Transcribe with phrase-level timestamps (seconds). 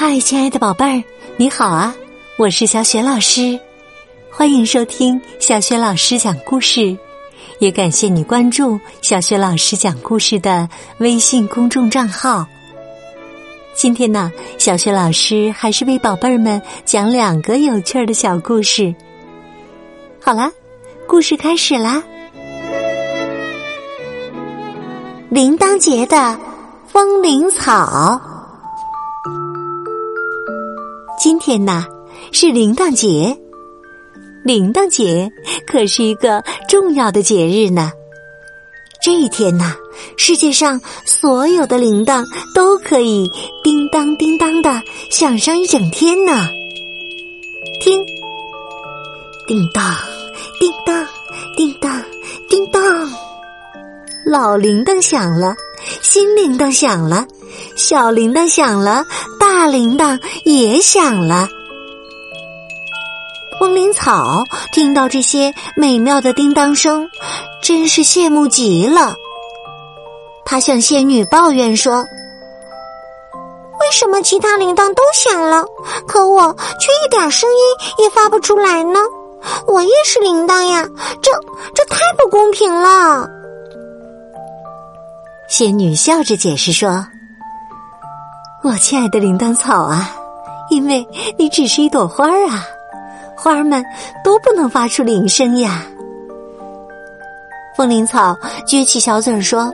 [0.00, 1.04] 嗨，亲爱的宝贝儿，
[1.36, 1.94] 你好啊！
[2.38, 3.60] 我是小雪老师，
[4.30, 6.96] 欢迎收听小雪老师讲故事，
[7.58, 10.66] 也感谢你关注小雪老师讲故事的
[11.00, 12.46] 微信公众账号。
[13.74, 18.94] 今天呢，小雪老师还是为宝贝儿们讲两个有趣儿的小故事。
[20.18, 20.50] 好啦，
[21.06, 22.02] 故事开始啦！
[25.28, 26.40] 铃铛节的
[26.86, 28.18] 风铃草。
[31.22, 31.84] 今天呐，
[32.32, 33.36] 是铃铛节。
[34.42, 35.30] 铃铛节
[35.66, 37.92] 可是一个重要的节日呢。
[39.02, 39.76] 这一天呐，
[40.16, 42.24] 世界上所有的铃铛
[42.54, 43.30] 都可以
[43.62, 46.48] 叮当叮当的响上一整天呢。
[47.82, 48.02] 听，
[49.46, 49.94] 叮当，
[50.58, 51.06] 叮当，
[51.54, 52.02] 叮当，
[52.48, 52.82] 叮当，
[54.24, 55.54] 老铃铛响了，
[56.00, 57.26] 新铃铛响了。
[57.80, 59.04] 小铃铛响了，
[59.40, 61.48] 大铃铛也响了。
[63.58, 67.08] 风铃草听到这些美妙的叮当声，
[67.62, 69.14] 真是羡慕极了。
[70.44, 72.04] 他向仙女抱怨说
[73.80, 75.64] ：“为什么其他铃铛都响了，
[76.06, 79.00] 可我却一点声音也发不出来呢？
[79.66, 80.86] 我也是铃铛呀，
[81.22, 81.32] 这
[81.74, 83.26] 这太不公平了。”
[85.48, 87.06] 仙女笑着解释说。
[88.62, 90.14] 我亲爱的铃铛草啊，
[90.68, 91.06] 因为
[91.38, 92.62] 你只是一朵花儿啊，
[93.34, 93.82] 花儿们
[94.22, 95.82] 都不能发出铃声呀。
[97.74, 99.72] 风铃草撅起小嘴儿说：“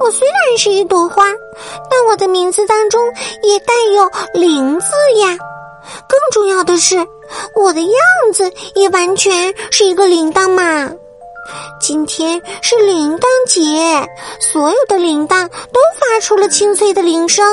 [0.00, 1.22] 我虽然是一朵花，
[1.90, 2.98] 但我的名字当中
[3.42, 4.86] 也带有‘铃’字
[5.20, 5.36] 呀。
[6.08, 6.96] 更重要的是，
[7.54, 7.92] 我的样
[8.32, 10.90] 子也完全是一个铃铛嘛。”
[11.80, 17.44] 今天是铃铛节，所有的铃铛都发出了清脆的铃声，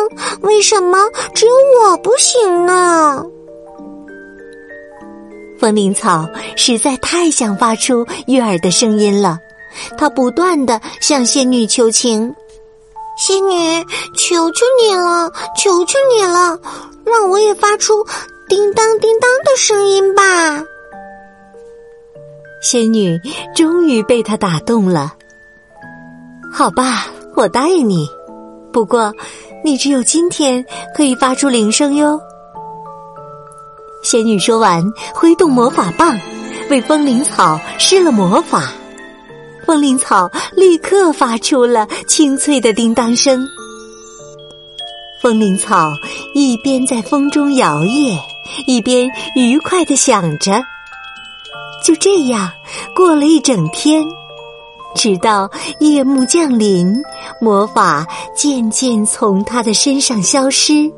[0.42, 3.26] 为什么只有我不行呢？
[5.60, 9.40] 风铃草实在太想发出悦耳的声音了，
[9.98, 12.32] 它不断的向仙女求情
[13.18, 13.84] ：“仙女，
[14.16, 16.60] 求求你了，求求你了，
[17.04, 18.06] 让我也发出
[18.48, 20.64] 叮当叮当的声音吧。”
[22.62, 23.20] 仙女
[23.56, 25.14] 终于被他打动了。
[26.52, 28.08] 好吧，我答应你。
[28.74, 29.14] 不过，
[29.64, 30.64] 你只有今天
[30.96, 32.20] 可以发出铃声哟。
[34.04, 36.18] 仙女说完，挥动魔法棒，
[36.70, 38.72] 为风铃草施了魔法。
[39.66, 43.46] 风铃草立刻发出了清脆的叮当声。
[45.22, 45.90] 风铃草
[46.34, 48.18] 一边在风中摇曳，
[48.66, 50.64] 一边愉快的响着。
[51.84, 52.52] 就这样
[52.96, 54.04] 过了一整天，
[54.96, 55.50] 直到
[55.80, 56.94] 夜幕降临，
[57.40, 58.06] 魔法
[58.36, 60.92] 渐渐从他的身上消失，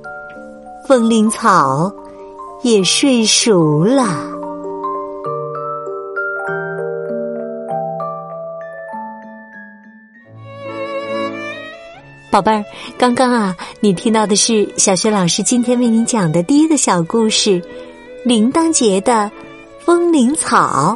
[0.88, 1.92] 风铃草
[2.64, 4.26] 也睡熟了。
[12.32, 12.64] 宝贝儿，
[12.98, 17.62] 刚刚啊，你听到的是小学老师今天为你讲的第一个小故事——
[18.24, 19.30] 铃铛节的。
[19.90, 20.96] 风铃草，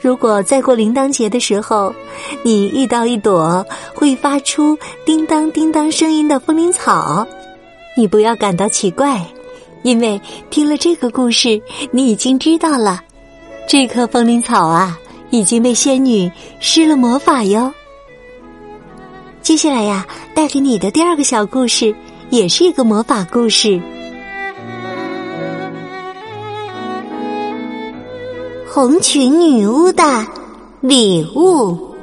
[0.00, 1.94] 如果在过铃铛节的时候，
[2.42, 3.62] 你遇到一朵
[3.94, 7.26] 会发出叮当叮当声音的风铃草，
[7.94, 9.22] 你不要感到奇怪，
[9.82, 11.60] 因为听了这个故事，
[11.90, 12.98] 你已经知道了，
[13.68, 14.98] 这棵风铃草啊
[15.28, 17.70] 已经被仙女施了魔法哟。
[19.42, 21.94] 接下来呀，带给你的第二个小故事，
[22.30, 23.78] 也是一个魔法故事。
[28.74, 30.02] 红裙女巫的
[30.80, 31.94] 礼物，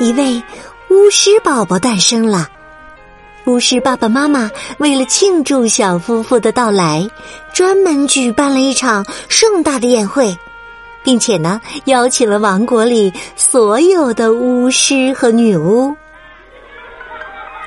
[0.00, 0.42] 一位
[0.90, 2.46] 巫师宝宝诞生了。
[3.46, 7.08] 巫师爸爸妈妈为了庆祝小夫妇的到来，
[7.54, 10.36] 专门举办了一场盛大的宴会，
[11.02, 15.90] 并且呢，邀请了王国里所有的巫师和女巫。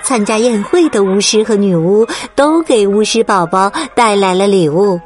[0.04, 2.06] 参加宴会的巫师和女巫
[2.36, 5.00] 都给巫师宝宝带来了礼物。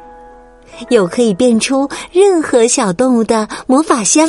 [0.88, 4.28] 有可以变出任何小动物的魔法箱，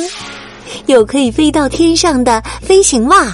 [0.86, 3.26] 有可以飞到天上的飞行袜，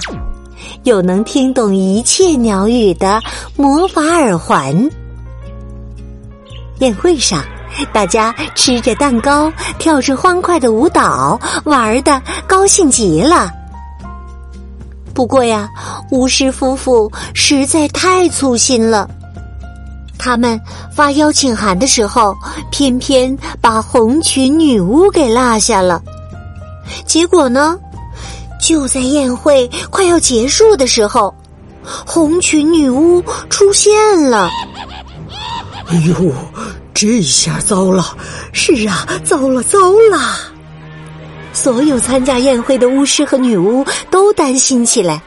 [0.83, 3.21] 有能听懂一切鸟语的
[3.55, 4.89] 魔法耳环。
[6.79, 7.43] 宴会上，
[7.93, 13.49] 大家吃着蛋糕，跳着欢快的舞蹈，玩的高兴极了。
[15.13, 15.69] 不过呀，
[16.11, 19.09] 巫师夫妇实在太粗心了。
[20.25, 20.59] 他们
[20.91, 22.35] 发邀请函的时候，
[22.71, 26.01] 偏偏把红裙女巫给落下了。
[27.05, 27.77] 结果呢，
[28.59, 31.31] 就在宴会快要结束的时候，
[31.83, 33.93] 红裙女巫出现
[34.27, 34.49] 了。
[35.89, 36.33] 哎呦，
[36.91, 38.17] 这下糟了！
[38.51, 39.77] 是啊，糟了，糟
[40.09, 40.39] 了！
[41.53, 45.21] 所有参加宴会的巫师和女巫都担心起来，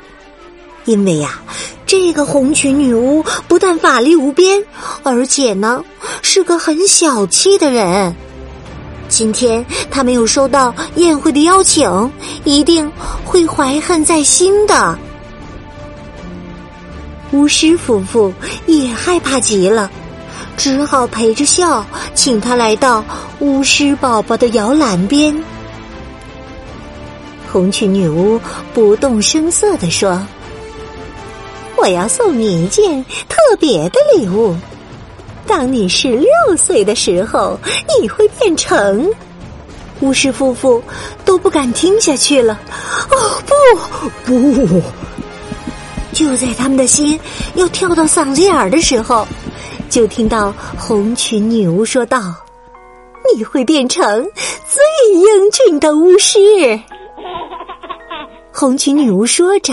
[0.87, 1.39] 因为呀，
[1.89, 4.63] 这个红裙女巫不但法力无边，
[5.03, 5.83] 而且呢
[6.21, 8.15] 是个很小气的人。
[9.09, 12.13] 今天他没有收到宴会的邀请，
[12.45, 12.93] 一定
[13.25, 14.99] 会怀恨在心的。
[17.33, 18.31] 巫师夫妇
[18.67, 19.91] 也害怕极了，
[20.59, 21.83] 只好陪着笑，
[22.15, 23.03] 请他来到
[23.39, 25.35] 巫师宝宝的摇篮边。
[27.51, 28.39] 红裙女巫
[28.75, 30.21] 不动声色地说
[31.81, 34.55] ：“我要送你一件特别的礼物。
[35.47, 37.59] 当你十六岁的时候，
[38.01, 39.11] 你会变成……”
[40.01, 40.83] 巫师夫妇
[41.25, 42.61] 都不敢听下去了。
[43.11, 43.43] 哦，
[44.25, 44.83] 不不！
[46.13, 47.19] 就在他们的心
[47.55, 49.27] 要跳到嗓子眼儿的时候，
[49.89, 52.35] 就听到红裙女巫说道
[53.35, 54.05] ：“你会变成
[54.69, 54.83] 最
[55.15, 56.39] 英俊的巫师。”
[58.59, 59.73] 红裙女巫说着，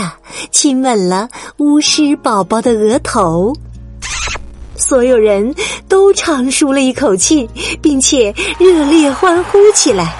[0.51, 1.27] 亲吻了
[1.57, 3.51] 巫师宝宝的额头。
[4.75, 5.55] 所有人
[5.89, 7.49] 都长舒了一口气，
[7.81, 10.13] 并且热烈欢呼起来。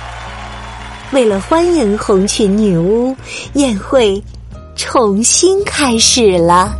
[1.11, 3.15] 为了欢迎红裙女巫，
[3.53, 4.19] 宴会
[4.75, 6.73] 重新开始了。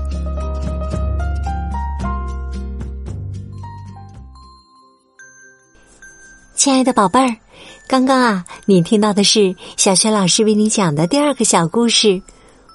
[6.56, 7.45] 亲爱的宝贝儿。
[7.88, 12.08] 刚刚啊，你听到的是小雪老师为你讲的第二个小故事《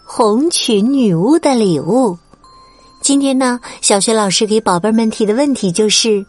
[0.05, 2.13] 红裙女巫的礼物》。
[3.03, 6.25] 今天呢，小雪老师给宝贝们提的问题就是：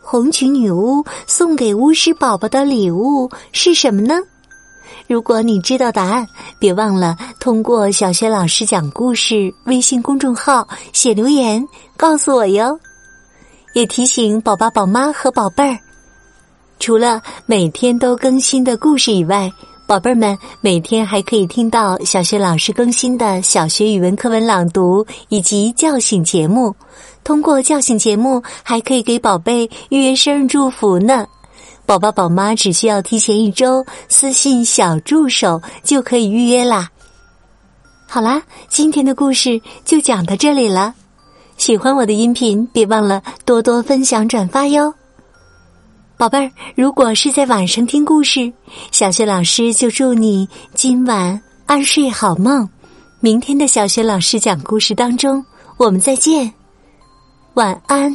[0.00, 4.14] 红裙女巫送给巫师宝宝的礼物是什么呢？
[5.06, 6.26] 如果你知道答案，
[6.58, 11.62] 别忘了通过小雪老师讲故事微信公众号写留言
[11.98, 12.80] 告诉我哟。
[13.74, 15.78] 也提醒宝宝、宝妈和宝贝儿。
[16.80, 19.52] 除了每天都更新的故事以外，
[19.86, 26.74] 宝贝儿们每天还可以听到小学老师更新的小学语文课文朗读以及叫醒节目。
[27.22, 31.26] 通过叫醒节目，还可以给宝贝预约生日祝福呢。
[31.84, 36.88] 宝宝宝妈只需要提前一周私信小助手就可以预约啦。
[38.08, 40.94] 好啦，今天的故事就讲到这里了。
[41.58, 44.94] 喜欢我的音频，别忘了多多分享转发哟。
[46.20, 48.52] 宝贝儿，如果是在晚上听故事，
[48.92, 52.68] 小学老师就祝你今晚安睡好梦。
[53.20, 55.42] 明天的小学老师讲故事当中，
[55.78, 56.52] 我们再见，
[57.54, 58.14] 晚安。